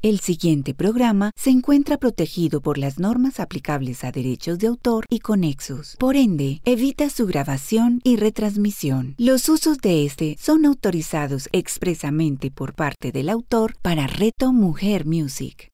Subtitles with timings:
[0.00, 5.18] El siguiente programa se encuentra protegido por las normas aplicables a derechos de autor y
[5.18, 5.96] conexos.
[5.98, 9.16] Por ende, evita su grabación y retransmisión.
[9.18, 15.72] Los usos de este son autorizados expresamente por parte del autor para Reto Mujer Music.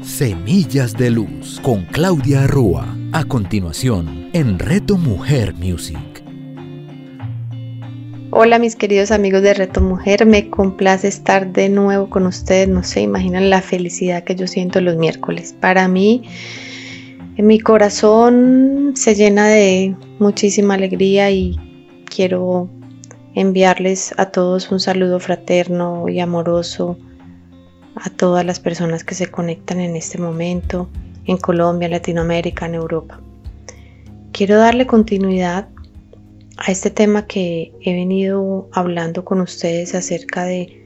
[0.00, 2.96] Semillas de Luz con Claudia Rúa.
[3.10, 6.07] A continuación, en Reto Mujer Music.
[8.40, 12.84] Hola mis queridos amigos de Reto Mujer, me complace estar de nuevo con ustedes, no
[12.84, 15.56] se imaginan la felicidad que yo siento los miércoles.
[15.60, 16.22] Para mí,
[17.36, 21.58] mi corazón se llena de muchísima alegría y
[22.04, 22.70] quiero
[23.34, 26.96] enviarles a todos un saludo fraterno y amoroso
[27.96, 30.88] a todas las personas que se conectan en este momento
[31.24, 33.20] en Colombia, Latinoamérica, en Europa.
[34.30, 35.66] Quiero darle continuidad
[36.58, 40.84] a este tema que he venido hablando con ustedes acerca de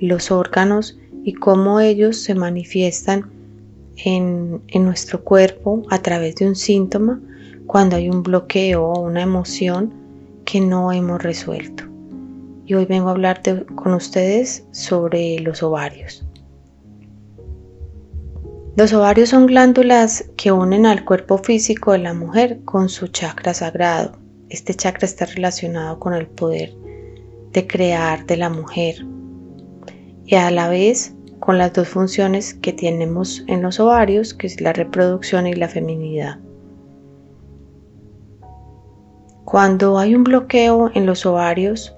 [0.00, 3.30] los órganos y cómo ellos se manifiestan
[3.96, 7.20] en, nuestro cuerpo a través de un síntoma
[7.66, 9.92] cuando hay un bloqueo o una emoción
[10.44, 11.84] que no hemos resuelto.
[12.64, 13.42] Y hoy vengo a hablar
[13.74, 16.24] con ustedes sobre los ovarios.
[18.76, 23.52] Los ovarios son glándulas que unen al cuerpo físico de la mujer con su chakra
[23.52, 24.12] sagrado,
[24.50, 26.72] este chakra está relacionado con el poder
[27.52, 29.04] de crear de la mujer
[30.24, 34.60] y a la vez con las dos funciones que tenemos en los ovarios, que es
[34.60, 36.38] la reproducción y la feminidad.
[39.44, 41.94] Cuando hay un bloqueo en los ovarios,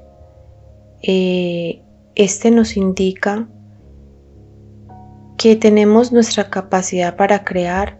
[1.02, 1.82] eh,
[2.14, 3.48] este nos indica
[5.36, 7.98] que tenemos nuestra capacidad para crear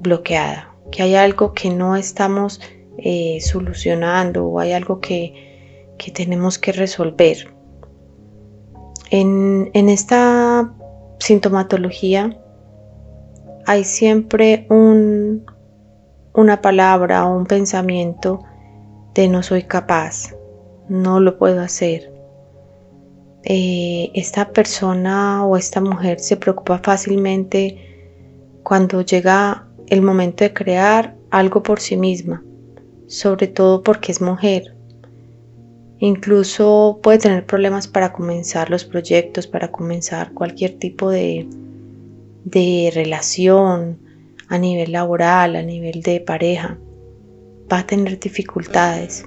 [0.00, 2.60] bloqueada, que hay algo que no estamos
[2.98, 5.50] eh, solucionando o hay algo que,
[6.14, 7.54] tenemos que resolver.
[9.10, 10.74] En, esta
[11.18, 12.36] sintomatología
[13.66, 15.44] hay siempre un,
[16.34, 18.42] una palabra o un pensamiento
[19.14, 20.34] de no soy capaz,
[20.88, 22.12] no lo puedo hacer.
[23.44, 27.78] Eh, esta persona o esta mujer se preocupa fácilmente
[28.64, 32.42] cuando llega el momento de crear algo por sí misma
[33.12, 34.74] sobre todo porque es mujer.
[35.98, 41.46] Incluso puede tener problemas para comenzar los proyectos, para comenzar cualquier tipo de,
[42.44, 43.98] de relación
[44.48, 46.78] a nivel laboral, a nivel de pareja.
[47.70, 49.26] Va a tener dificultades.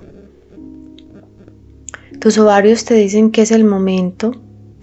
[2.20, 4.32] Tus ovarios te dicen que es el momento,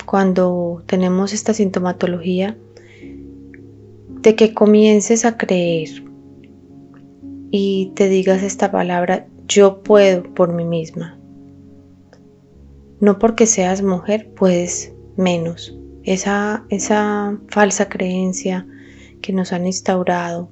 [0.07, 2.57] cuando tenemos esta sintomatología,
[4.21, 6.02] de que comiences a creer,
[7.55, 11.19] y te digas esta palabra, yo puedo por mí misma.
[12.99, 15.79] No porque seas mujer puedes menos.
[16.03, 18.67] Esa, esa falsa creencia
[19.21, 20.51] que nos han instaurado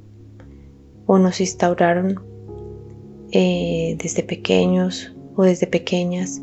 [1.06, 2.20] o nos instauraron
[3.32, 6.42] eh, desde pequeños o desde pequeñas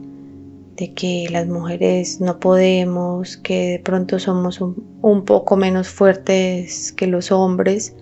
[0.76, 7.06] de que las mujeres no podemos, que de pronto somos un, poco menos fuertes que
[7.06, 7.96] los hombres.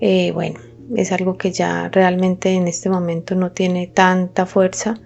[0.00, 0.58] Eh, bueno,
[0.96, 5.00] es algo que ya realmente en este momento no tiene tanta fuerza,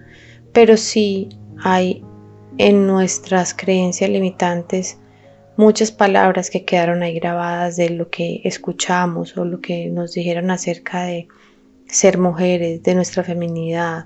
[0.53, 1.29] pero sí
[1.63, 2.03] hay
[2.57, 4.97] en nuestras creencias limitantes
[5.59, 10.51] muchas palabras que quedaron ahí grabadas de lo que escuchamos o lo que nos dijeron
[10.51, 11.27] acerca de
[11.85, 14.05] ser mujeres, de nuestra feminidad,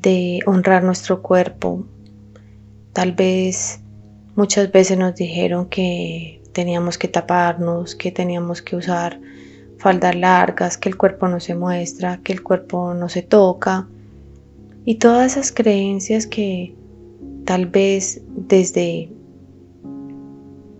[0.00, 1.84] de honrar nuestro cuerpo.
[2.94, 3.80] Tal vez
[4.36, 9.20] muchas veces nos dijeron que teníamos que taparnos, que teníamos que usar
[9.80, 13.88] faldas largas, que el cuerpo no se muestra, que el cuerpo no se toca.
[14.84, 16.74] Y todas esas creencias que
[17.46, 19.08] tal vez desde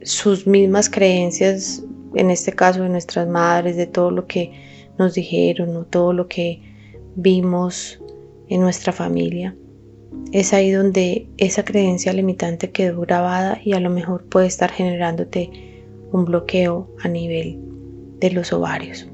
[0.03, 1.83] sus mismas creencias,
[2.15, 4.53] en este caso de nuestras madres, de todo lo que
[4.99, 6.61] nos dijeron o todo lo que
[7.17, 7.99] vimos
[8.49, 9.57] en nuestra familia,
[10.33, 15.51] es ahí donde esa creencia limitante quedó grabada y a lo mejor puede estar generándote
[16.13, 17.70] un bloqueo a nivel
[18.21, 19.09] de los ovarios.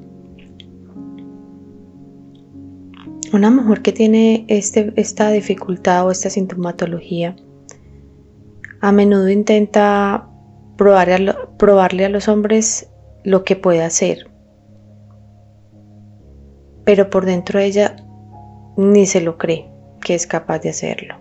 [3.33, 7.35] Una mujer que tiene este, esta dificultad o esta sintomatología
[8.79, 10.29] a menudo intenta
[10.77, 12.89] probarle a los hombres
[13.23, 14.29] lo que puede hacer,
[16.85, 17.95] pero por dentro de ella
[18.77, 19.69] ni se lo cree
[20.01, 21.15] que es capaz de hacerlo.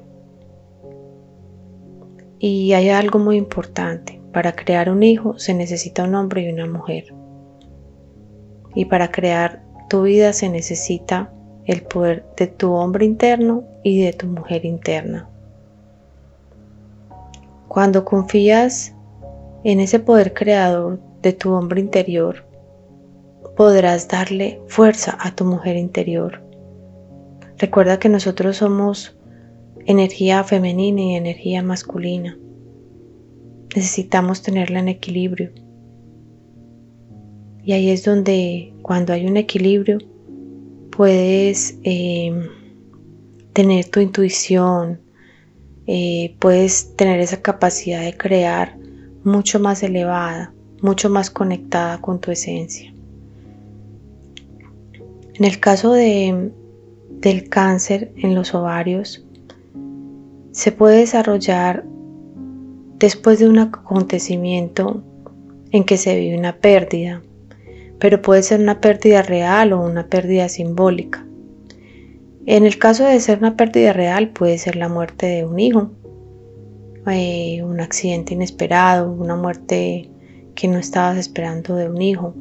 [2.39, 6.67] Y hay algo muy importante, para crear un hijo se necesita un hombre y una
[6.67, 7.07] mujer
[8.77, 11.33] y para crear tu vida se necesita
[11.65, 15.29] el poder de tu hombre interno y de tu mujer interna.
[17.67, 18.95] Cuando confías
[19.65, 22.45] en ese poder creador de tu hombre interior,
[23.57, 26.43] podrás darle fuerza a tu mujer interior.
[27.59, 29.17] Recuerda que nosotros somos
[29.87, 32.39] energía femenina y energía masculina.
[33.75, 35.51] Necesitamos tenerla en equilibrio.
[37.67, 39.99] Y ahí es donde cuando hay un equilibrio
[40.91, 42.33] puedes eh,
[43.53, 45.01] tener tu intuición,
[45.89, 48.77] eh, puedes tener esa capacidad de crear
[49.25, 52.95] mucho más elevada, mucho más conectada con tu esencia.
[55.35, 56.53] En el caso de,
[57.21, 59.25] del cáncer en los ovarios,
[60.53, 61.85] se puede desarrollar
[63.01, 65.03] después de un acontecimiento
[65.73, 67.23] en que se vive una pérdida,
[67.99, 71.27] pero puede ser una pérdida real o una pérdida simbólica.
[72.47, 75.91] En el caso de ser una pérdida real puede ser la muerte de un hijo,
[77.11, 80.11] eh, un accidente inesperado, una muerte
[80.55, 82.35] que no estabas esperando de un hijo,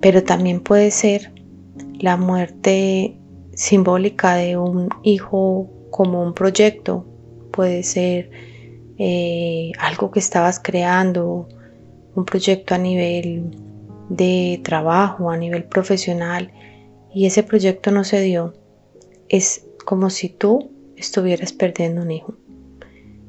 [0.00, 1.32] pero también puede ser
[1.98, 3.16] la muerte
[3.54, 7.06] simbólica de un hijo como un proyecto,
[7.52, 8.30] puede ser
[8.98, 11.48] eh, algo que estabas creando,
[12.14, 13.56] un proyecto a nivel
[14.16, 16.52] de trabajo, a nivel profesional,
[17.14, 18.52] y ese proyecto no se dio.
[19.28, 22.34] Es como si tú estuvieras perdiendo un hijo.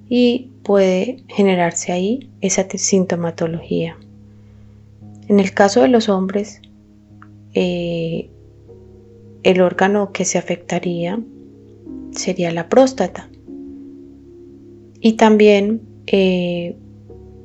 [0.09, 3.97] Y puede generarse ahí esa sintomatología.
[5.27, 6.61] En el caso de los hombres,
[7.53, 8.29] eh,
[9.43, 11.19] el órgano que se afectaría
[12.11, 13.29] sería la próstata.
[14.99, 16.75] Y también eh,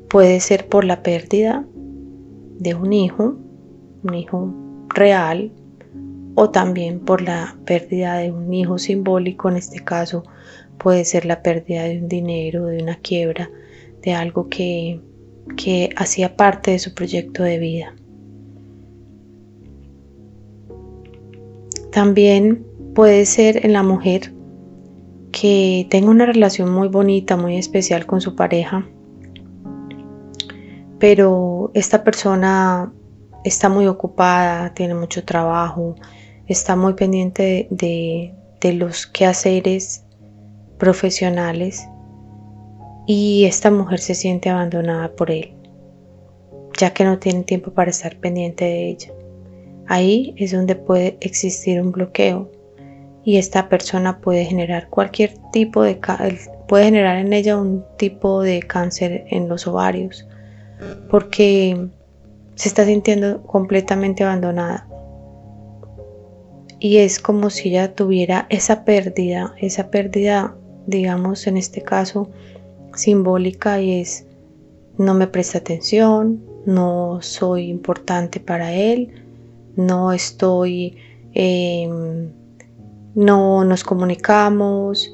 [0.08, 1.64] puede ser por la pérdida
[2.58, 3.36] de un hijo,
[4.02, 4.54] un hijo
[4.88, 5.52] real,
[6.34, 10.22] o también por la pérdida de un hijo simbólico, en este caso
[10.78, 13.50] puede ser la pérdida de un dinero, de una quiebra,
[14.02, 15.00] de algo que,
[15.56, 17.94] que hacía parte de su proyecto de vida.
[21.90, 22.64] También
[22.94, 24.32] puede ser en la mujer
[25.32, 28.88] que tenga una relación muy bonita, muy especial con su pareja,
[30.98, 32.92] pero esta persona
[33.44, 35.94] está muy ocupada, tiene mucho trabajo,
[36.46, 38.34] está muy pendiente de,
[38.74, 40.04] los quehaceres
[40.78, 41.88] profesionales
[43.06, 45.54] y esta mujer se siente abandonada por él,
[46.76, 49.12] ya que no tiene tiempo para estar pendiente de ella.
[49.86, 52.50] Ahí es donde puede existir un bloqueo
[53.24, 55.98] y esta persona puede generar cualquier tipo de
[56.66, 60.26] puede generar en ella un tipo de cáncer en los ovarios
[61.10, 61.88] porque
[62.54, 64.86] se está sintiendo completamente abandonada.
[66.80, 70.54] Y es como si ella tuviera esa pérdida esa pérdida
[70.86, 72.30] digamos en este caso
[72.94, 74.24] simbólica y es
[74.96, 79.10] no me presta atención no soy importante para él
[79.74, 80.96] no estoy
[81.34, 82.30] em,
[83.18, 85.12] no nos comunicamos,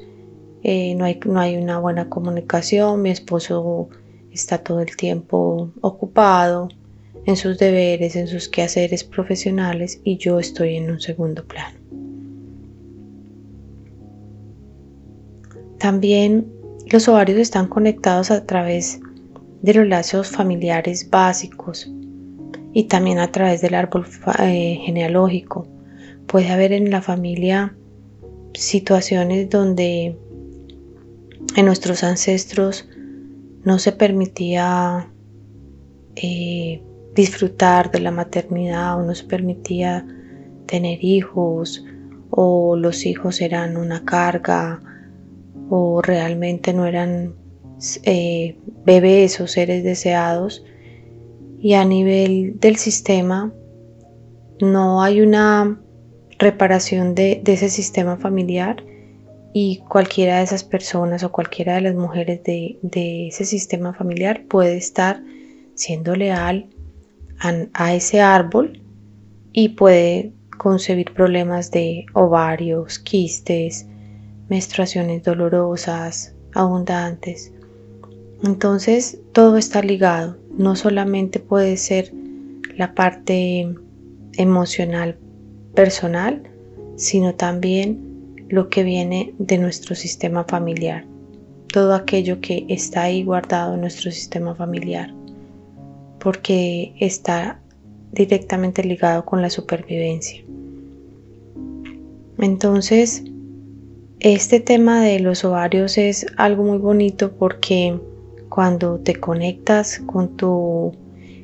[0.63, 3.89] eh, no, hay, no hay una buena comunicación, mi esposo
[4.35, 6.69] está todo el tiempo ocupado
[7.25, 11.77] en sus deberes, en sus quehaceres profesionales y yo estoy en un segundo plano.
[15.79, 16.47] También
[16.91, 18.99] los ovarios están conectados a través
[19.61, 21.89] de los lazos familiares básicos
[22.73, 24.05] y también a través del árbol
[24.39, 25.67] eh, genealógico.
[26.27, 27.75] Puede haber en la familia
[28.53, 30.17] situaciones donde
[31.55, 32.87] en nuestros ancestros
[33.65, 35.11] no se permitía
[36.15, 36.81] eh,
[37.13, 40.05] disfrutar de la maternidad o no se permitía
[40.65, 41.83] tener hijos
[42.29, 44.81] o los hijos eran una carga
[45.69, 47.35] o realmente no eran
[48.03, 50.63] eh, bebés o seres deseados.
[51.59, 53.51] Y a nivel del sistema
[54.61, 55.79] no hay una
[56.37, 58.83] reparación de, ese sistema familiar
[59.57, 62.77] y cualquiera de esas personas o cualquiera de las mujeres de,
[63.29, 65.23] ese sistema familiar puede estar
[65.75, 66.67] siendo leal
[67.39, 68.81] a, ese árbol
[69.53, 73.87] y puede concebir problemas de ovarios, quistes,
[74.49, 77.53] menstruaciones dolorosas, abundantes.
[78.43, 82.11] Entonces todo está ligado, no solamente puede ser
[82.75, 83.73] la parte
[84.33, 85.17] emocional
[85.73, 86.43] personal,
[86.97, 88.14] sino también
[88.49, 91.05] lo que viene de nuestro sistema familiar,
[91.71, 95.13] todo aquello que está ahí guardado en nuestro sistema familiar,
[96.19, 97.59] porque está
[98.11, 100.43] directamente ligado con la supervivencia.
[102.37, 103.23] Entonces,
[104.19, 107.99] este tema de los ovarios es algo muy bonito porque
[108.49, 110.93] cuando te conectas con tu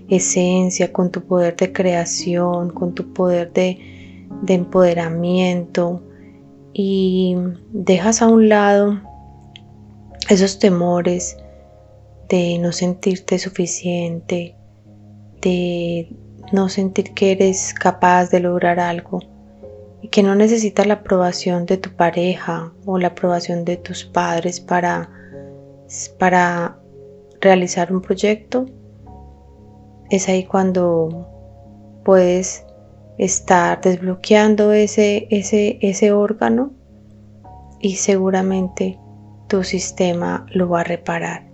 [0.10, 3.78] esencia, con tu poder de creación, con tu poder de,
[4.44, 6.02] de empoderamiento
[6.74, 7.36] y
[7.72, 9.02] dejas a un lado
[10.30, 11.38] esos temores
[12.30, 14.56] de no sentirte suficiente,
[15.42, 16.16] de
[16.54, 19.20] no sentir que eres capaz de lograr algo
[20.02, 24.60] y que no necesitas la aprobación de tu pareja o la aprobación de tus padres
[24.60, 25.10] para,
[26.18, 26.80] para
[27.42, 28.66] realizar un proyecto,
[30.10, 31.28] es ahí cuando
[32.04, 32.66] puedes
[33.22, 36.72] estar desbloqueando ese, ese, ese órgano
[37.80, 38.98] y seguramente
[39.48, 41.48] tu sistema lo va a reparar.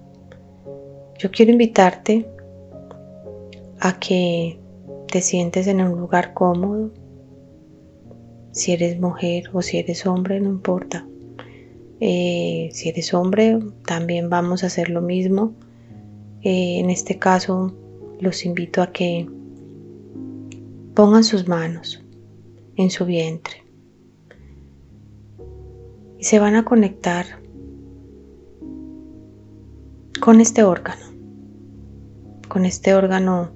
[1.17, 2.25] Yo quiero invitarte
[3.81, 4.57] a que
[5.11, 6.93] te sientes en un lugar cómodo.
[8.51, 11.05] Si eres mujer o si eres hombre, no importa.
[11.99, 15.51] Eh, si eres hombre, también vamos a hacer lo mismo.
[16.43, 17.73] Eh, en este caso,
[18.21, 19.27] los invito a que
[20.97, 22.03] pongan sus manos
[22.75, 23.63] en su vientre
[26.17, 27.27] y se van a conectar
[30.19, 31.05] con este órgano,
[32.47, 33.51] con este órgano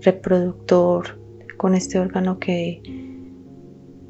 [0.00, 1.20] reproductor,
[1.58, 2.80] con este órgano que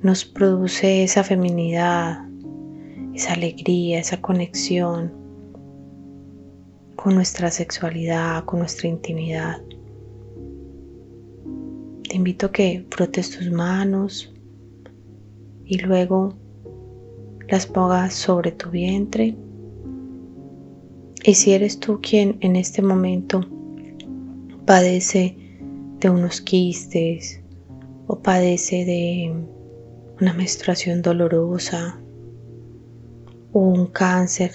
[0.00, 2.28] nos produce esa feminidad,
[3.12, 5.12] esa alegría, esa conexión
[6.94, 9.56] con nuestra sexualidad, con nuestra intimidad.
[12.18, 14.34] Invito a que frotes tus manos
[15.64, 16.34] y luego
[17.46, 19.36] las pongas sobre tu vientre.
[21.22, 23.42] Y si eres tú quien en este momento
[24.66, 25.36] padece
[26.00, 27.40] de unos quistes
[28.08, 29.32] o padece de
[30.20, 32.00] una menstruación dolorosa
[33.52, 34.50] o un cáncer,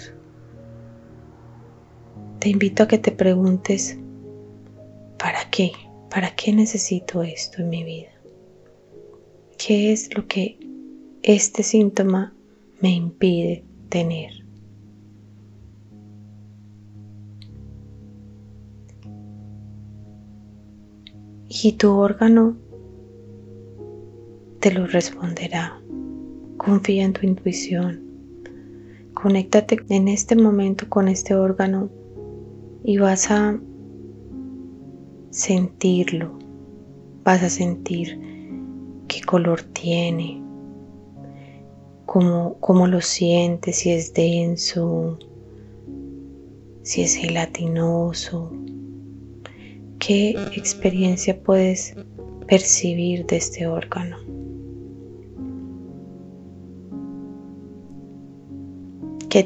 [2.40, 3.98] te invito a que te preguntes,
[5.18, 5.72] ¿para qué?
[6.14, 8.12] ¿Para qué necesito esto en mi vida?
[9.58, 10.60] ¿Qué es lo que
[11.24, 12.36] este síntoma
[12.82, 14.44] me impide tener?
[21.64, 22.58] y tu órgano
[24.60, 25.80] te lo responderá.
[26.58, 28.02] Confía en tu intuición.
[29.14, 31.90] Conéctate en este momento con este órgano
[32.84, 33.60] y vas a
[35.34, 36.32] sentirlo.
[37.26, 38.18] Vas a sentir
[39.10, 40.42] qué color tiene,
[42.06, 45.20] cómo, cómo lo sientes, si es denso,
[46.84, 48.52] si es gelatinoso,
[50.06, 51.96] ¿Qué experiencia puedes
[52.46, 54.18] percibir de este órgano?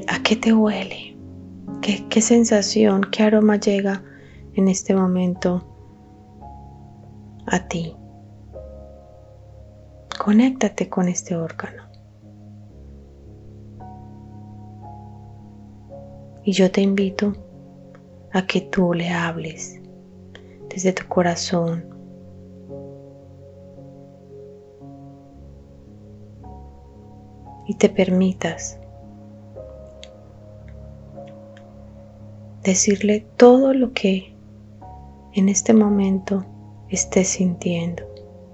[0.07, 1.15] ¿A qué te huele?
[1.83, 4.03] ¿Qué, ¿Qué sensación, qué aroma llega
[4.55, 5.76] en este momento
[7.47, 7.95] a ti?
[10.19, 11.83] Conéctate con este órgano.
[16.43, 17.33] Y yo te invito
[18.33, 19.81] a que tú le hables
[20.69, 21.85] desde tu corazón.
[27.69, 28.79] Y te permitas
[32.63, 34.33] decirle todo lo que
[35.33, 36.45] en este momento
[36.89, 38.03] estés sintiendo,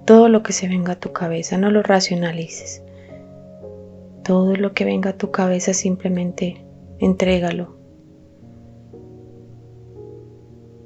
[0.06, 2.84] todo lo que se venga a tu cabeza, no lo racionalices.
[4.24, 6.63] Todo lo que venga a tu cabeza simplemente
[7.00, 7.75] entrégalo,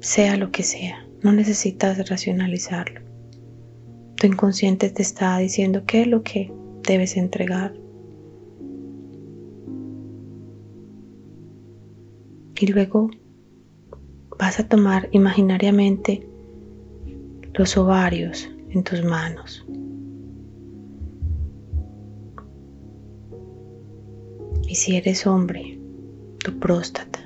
[0.00, 1.04] sea lo que sea.
[1.22, 3.00] No necesitas racionalizarlo.
[4.16, 6.52] Tu inconsciente te está diciendo qué es lo que
[6.86, 7.74] debes entregar.
[12.60, 13.10] Y luego
[14.38, 16.26] vas a tomar imaginariamente
[17.58, 19.66] los ovarios en tus manos.
[24.66, 25.78] Y si eres hombre,
[26.42, 27.20] tu próstata.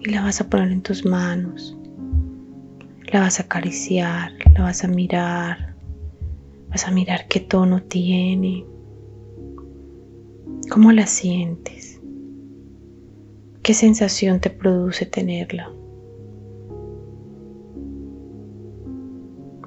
[0.00, 1.78] Y la vas a poner en tus manos
[3.12, 5.74] la vas a acariciar, la vas a mirar,
[6.68, 8.64] vas a mirar qué tono tiene,
[10.70, 12.00] cómo la sientes,
[13.62, 15.72] qué sensación te produce tenerla.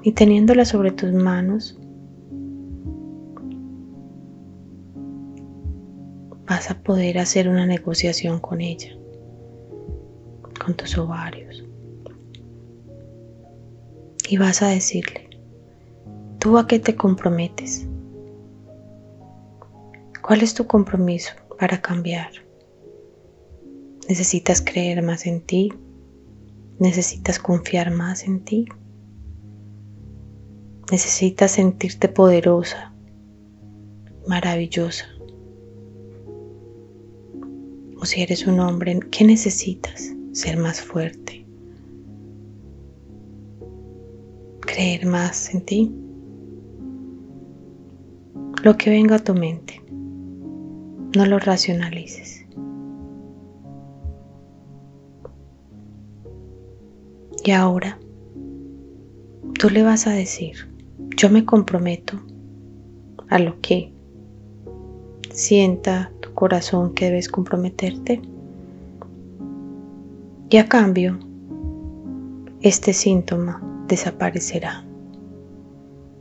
[0.02, 1.78] Y teniéndola sobre tus manos,
[6.46, 8.96] vas a poder hacer una negociación con ella,
[10.64, 11.64] con tus ovarios
[14.32, 15.28] y vas a decirle,
[16.38, 17.86] ¿tú a qué te comprometes?
[20.22, 22.30] ¿Cuál es tu compromiso para cambiar?
[24.08, 25.74] Necesitas creer más en ti.
[26.78, 28.66] Necesitas confiar más en ti.
[30.92, 32.92] Necesitas sentirte poderosa,
[34.28, 35.06] maravillosa.
[37.98, 40.12] O si eres un hombre, ¿qué necesitas?
[40.32, 41.46] Ser más fuerte.
[44.60, 45.94] Creer más en ti.
[48.62, 49.82] Lo que venga a tu mente,
[51.16, 52.44] no lo racionalices.
[57.46, 57.98] Y ahora,
[59.58, 60.70] tú le vas a decir,
[61.16, 62.20] yo me comprometo
[63.28, 63.92] a lo que
[65.32, 68.20] sienta tu corazón que debes comprometerte.
[70.50, 71.18] Y a cambio,
[72.60, 74.84] este síntoma desaparecerá,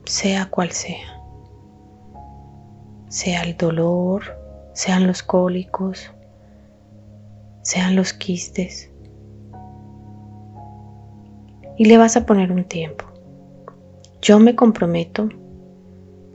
[0.06, 1.22] sea cual sea.
[3.10, 4.24] Sea el dolor,
[4.74, 6.10] sean los cólicos,
[7.62, 8.90] sean los quistes,
[11.78, 13.11] y le vas a poner un tiempo.
[14.22, 15.30] Yo me comprometo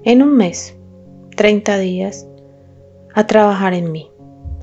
[0.03, 0.77] en un mes,
[1.37, 2.27] 30 días,
[3.15, 4.11] a trabajar en mí,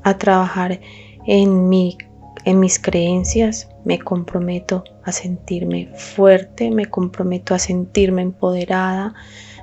[0.02, 0.78] a trabajar
[1.26, 1.96] en, mi,
[2.44, 9.14] en mis creencias, me comprometo a sentirme fuerte, me comprometo a sentirme empoderada,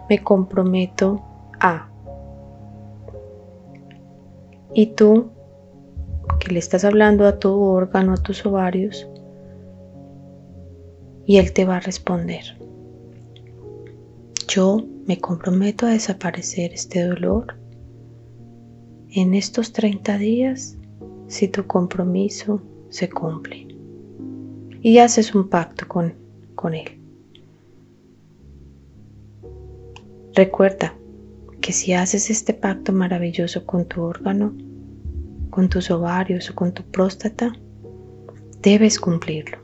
[0.10, 1.22] me comprometo
[1.60, 1.88] a.
[4.74, 5.30] Y tú,
[6.39, 9.08] que le estás hablando a tu órgano, a tus ovarios,
[11.27, 12.61] y Él te va a responder.
[14.53, 17.55] Yo me comprometo a desaparecer este dolor
[19.12, 20.77] en estos 30 días
[21.27, 23.65] si tu compromiso se cumple.
[24.81, 26.15] Y haces un pacto con,
[26.55, 27.00] con Él.
[30.36, 30.96] Recuerda
[31.62, 34.53] que si haces este pacto maravilloso con tu órgano,
[35.50, 37.53] con tus ovarios o con tu próstata,
[38.62, 39.60] debes cumplirlo.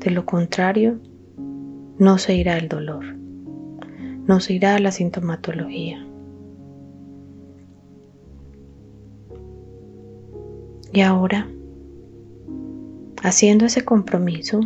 [0.00, 0.98] De lo contrario,
[2.00, 3.19] no se irá el dolor,
[4.26, 6.06] no se irá la sintomatología.
[10.92, 11.48] Y ahora,
[13.22, 14.60] haciendo ese compromiso,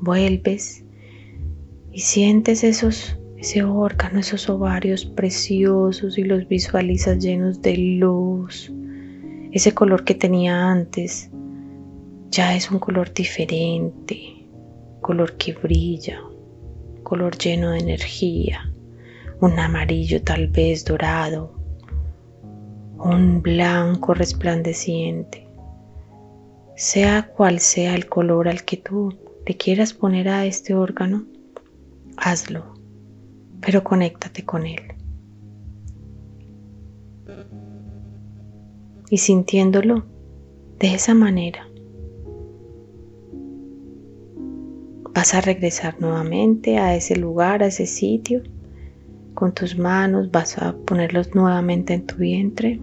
[0.00, 0.84] vuelves
[1.92, 8.72] y sientes esos, ese órgano, esos ovarios preciosos y los visualizas llenos de luz.
[9.52, 11.30] Ese color que tenía antes
[12.30, 14.40] ya es un color diferente
[15.00, 16.20] color que brilla,
[17.02, 18.69] color lleno de energía,
[19.40, 21.52] un amarillo tal vez dorado,
[22.98, 25.46] un blanco resplandeciente.
[26.76, 29.14] Sea cual sea el color al que tú
[29.46, 31.24] le quieras poner a este órgano,
[32.16, 32.74] hazlo,
[33.60, 34.82] pero conéctate con él.
[39.10, 40.04] Y sintiéndolo
[40.78, 41.66] de esa manera,
[45.12, 48.42] Vas a regresar nuevamente a ese lugar, a ese sitio.
[49.40, 52.78] Con tus manos vas a ponerlos nuevamente en tu vientre.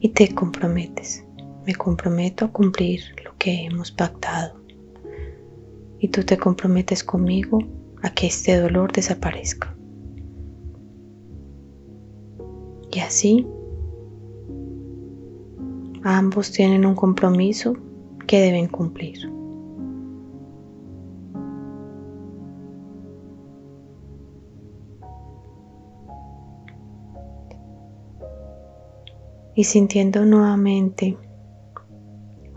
[0.00, 1.24] Y te comprometes.
[1.64, 4.60] Me comprometo a cumplir lo que hemos pactado.
[6.00, 7.60] Y tú te comprometes conmigo
[8.02, 9.72] a que este dolor desaparezca.
[12.90, 13.46] Y así
[16.02, 17.76] Ambos tienen un compromiso
[18.26, 19.43] que deben cumplir.
[29.54, 31.16] Y sintiendo nuevamente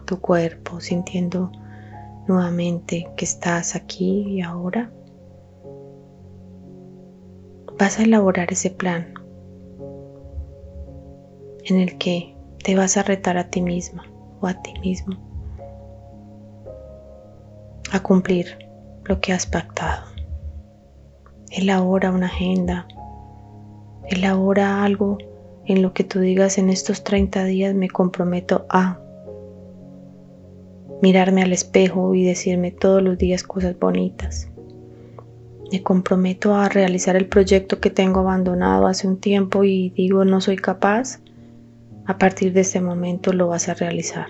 [0.05, 1.51] tu cuerpo, sintiendo
[2.27, 4.91] nuevamente que estás aquí y ahora,
[7.77, 9.13] vas a elaborar ese plan
[11.65, 14.03] en el que te vas a retar a ti misma
[14.41, 15.15] o a ti mismo
[17.91, 18.57] a cumplir
[19.05, 20.05] lo que has pactado.
[21.51, 22.88] Elabora una agenda,
[24.10, 25.17] elabora algo
[25.67, 28.99] en lo que tú digas en estos 30 días me comprometo a
[31.01, 34.49] mirarme al espejo y decirme todos los días cosas bonitas.
[35.71, 40.39] Me comprometo a realizar el proyecto que tengo abandonado hace un tiempo y digo no
[40.39, 41.19] soy capaz
[42.06, 44.27] a partir de este momento lo vas a realizar.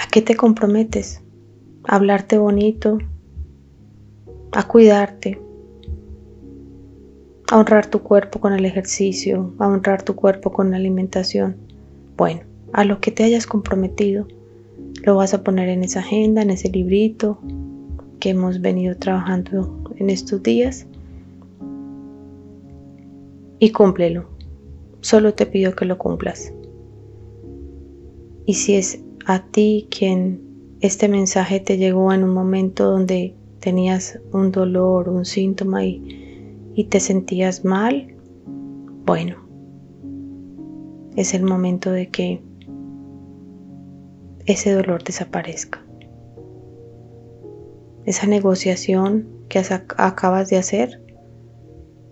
[0.00, 1.20] ¿A qué te comprometes?
[1.88, 2.98] A hablarte bonito,
[4.52, 5.40] a cuidarte,
[7.50, 11.56] a honrar tu cuerpo con el ejercicio, a honrar tu cuerpo con la alimentación.
[12.16, 12.40] Bueno,
[12.72, 14.26] a lo que te hayas comprometido,
[15.04, 17.38] lo vas a poner en esa agenda, en ese librito
[18.20, 20.86] que hemos venido trabajando en estos días
[23.58, 24.26] y cúmplelo.
[25.00, 26.52] Solo te pido que lo cumplas.
[28.46, 30.40] Y si es a ti quien
[30.80, 36.23] este mensaje te llegó en un momento donde tenías un dolor, un síntoma y,
[36.74, 38.14] y te sentías mal,
[39.04, 39.36] bueno,
[41.16, 42.42] es el momento de que
[44.46, 45.84] ese dolor desaparezca.
[48.04, 49.62] Esa negociación que
[49.96, 51.00] acabas de hacer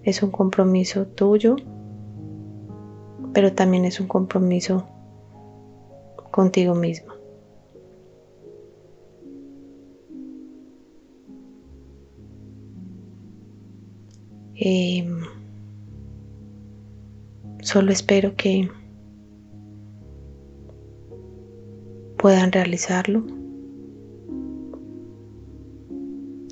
[0.05, 1.57] es un compromiso tuyo,
[3.33, 4.87] pero también es un compromiso
[6.31, 7.13] contigo mismo.
[14.65, 15.17] Em,
[17.63, 18.71] solo espero que
[22.17, 23.25] puedan realizarlo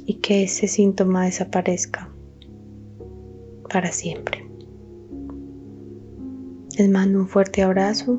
[0.07, 2.13] y que ese síntoma desaparezca
[3.73, 4.45] para siempre.
[6.77, 8.19] Les mando un fuerte abrazo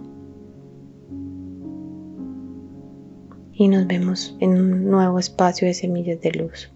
[3.51, 6.71] y nos vemos en un nuevo espacio de semillas de luz.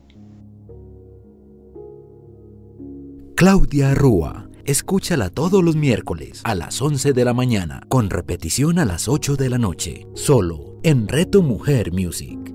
[3.45, 4.49] Claudia Rúa.
[4.65, 9.35] Escúchala todos los miércoles a las 11 de la mañana, con repetición a las 8
[9.35, 12.54] de la noche, solo en Reto Mujer Music.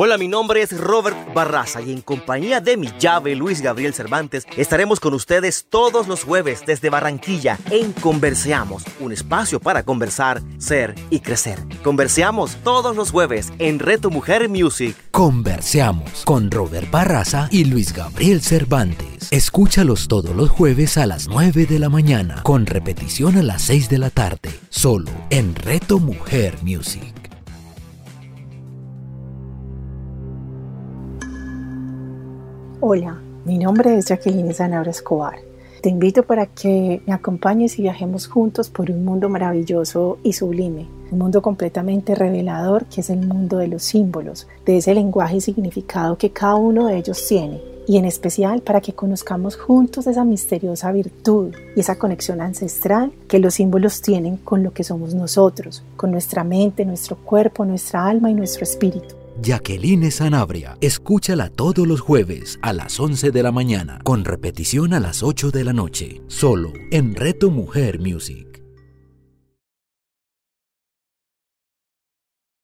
[0.00, 4.46] Hola, mi nombre es Robert Barraza y en compañía de mi llave Luis Gabriel Cervantes
[4.56, 10.94] estaremos con ustedes todos los jueves desde Barranquilla en Converseamos, un espacio para conversar, ser
[11.10, 11.58] y crecer.
[11.82, 14.94] Converseamos todos los jueves en Reto Mujer Music.
[15.10, 19.26] Converseamos con Robert Barraza y Luis Gabriel Cervantes.
[19.32, 23.88] Escúchalos todos los jueves a las 9 de la mañana, con repetición a las 6
[23.88, 27.27] de la tarde, solo en Reto Mujer Music.
[32.80, 35.40] Hola, mi nombre es Jacqueline Zanabra Escobar.
[35.82, 40.86] Te invito para que me acompañes y viajemos juntos por un mundo maravilloso y sublime,
[41.10, 45.40] un mundo completamente revelador que es el mundo de los símbolos, de ese lenguaje y
[45.40, 50.24] significado que cada uno de ellos tiene, y en especial para que conozcamos juntos esa
[50.24, 55.82] misteriosa virtud y esa conexión ancestral que los símbolos tienen con lo que somos nosotros,
[55.96, 59.17] con nuestra mente, nuestro cuerpo, nuestra alma y nuestro espíritu.
[59.40, 60.76] Jacqueline Sanabria.
[60.80, 65.50] Escúchala todos los jueves a las 11 de la mañana, con repetición a las 8
[65.50, 68.47] de la noche, solo en Reto Mujer Music.